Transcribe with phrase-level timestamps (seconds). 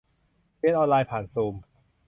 [0.59, 1.55] เรียนออนไลน์ผ่านซูม